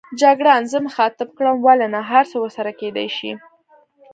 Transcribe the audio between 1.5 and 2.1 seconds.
ولې نه،